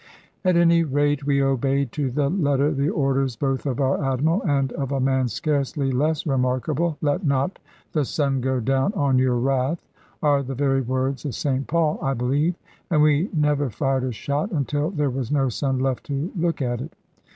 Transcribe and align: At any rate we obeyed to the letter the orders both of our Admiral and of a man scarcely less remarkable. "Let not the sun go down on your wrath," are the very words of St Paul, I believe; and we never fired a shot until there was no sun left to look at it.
At 0.43 0.57
any 0.57 0.83
rate 0.83 1.27
we 1.27 1.43
obeyed 1.43 1.91
to 1.91 2.09
the 2.09 2.27
letter 2.27 2.71
the 2.71 2.89
orders 2.89 3.35
both 3.35 3.67
of 3.67 3.79
our 3.79 4.03
Admiral 4.03 4.41
and 4.41 4.71
of 4.73 4.91
a 4.91 4.99
man 4.99 5.27
scarcely 5.27 5.91
less 5.91 6.25
remarkable. 6.25 6.97
"Let 7.01 7.23
not 7.23 7.59
the 7.91 8.03
sun 8.03 8.41
go 8.41 8.59
down 8.59 8.93
on 8.95 9.19
your 9.19 9.35
wrath," 9.35 9.87
are 10.23 10.41
the 10.41 10.55
very 10.55 10.81
words 10.81 11.23
of 11.23 11.35
St 11.35 11.67
Paul, 11.67 11.99
I 12.01 12.15
believe; 12.15 12.55
and 12.89 13.03
we 13.03 13.29
never 13.31 13.69
fired 13.69 14.03
a 14.03 14.11
shot 14.11 14.51
until 14.51 14.89
there 14.89 15.11
was 15.11 15.31
no 15.31 15.49
sun 15.49 15.77
left 15.77 16.05
to 16.05 16.31
look 16.35 16.63
at 16.63 16.81
it. 16.81 16.95